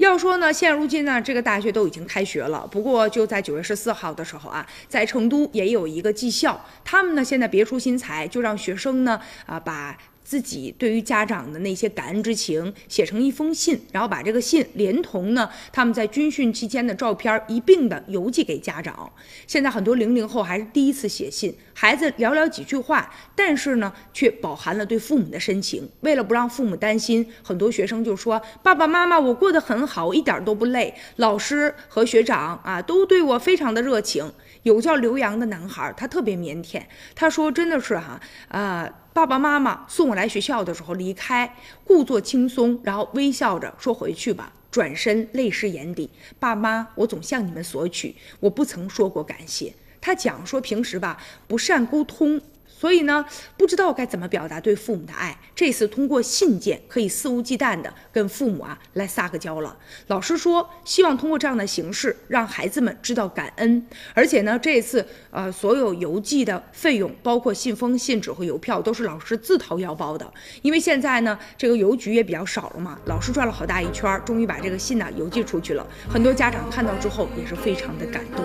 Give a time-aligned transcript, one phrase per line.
[0.00, 2.66] 要说呢，现如今呢，这个大学都已经开学了。
[2.70, 9.96] 不过就在九月十四号的时候啊，在成都也有一个技校，他们呢现在别出心裁，就让学生呢啊把。
[10.30, 19.12] 自己对于家长的那些感恩之情写成一封信，然后把这个信连同呢他们在军训期间的照片一并的邮寄给家长。
[19.48, 25.90] 现在很多零零后还是第一次写信，孩子寥寥几句话，但是呢却饱含了对父母的深情。
[26.02, 30.94] 为了不让父母担心，很多学生就说：“爸爸妈妈，我过得很好，一点都不累。
[31.16, 36.82] 老师和学长啊都对我非常的热情。”有叫刘洋的男孩，他特别腼腆，
[37.16, 46.08] 他说：“真的是哈啊。”爸爸妈妈送我来学校的时候离开，故作轻松，然后微笑着说回去吧，转身泪湿眼底。
[46.38, 49.74] 爸妈，我总向你们索取，我不曾说过感谢。
[50.00, 52.40] 他讲说平时吧不善沟通。
[52.80, 53.22] 所以呢，
[53.58, 55.38] 不知道该怎么表达对父母的爱。
[55.54, 59.76] 这次通过信件，可以肆无忌惮的跟父母啊来撒个娇了。
[60.06, 63.86] 老师说，希望通过这样的形式，让孩子们知道感恩。
[64.14, 70.32] 而且呢，这次呃，所有邮寄的费用，包括信封、信纸和邮票，都是老师自掏腰包的。
[70.62, 75.86] 因为现在呢，这个邮局也比较少了嘛，老师转了好大一圈，终于把这个信呢邮寄出去了。
[76.08, 78.42] 很多家长看到之后也是非常的感动。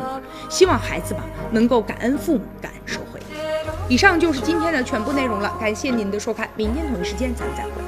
[0.50, 2.75] 希望孩子吧能够感恩父母，感。
[3.88, 7.85] 以上就是今天的全部内容了，感谢您的收看，明天同一时间咱们再会。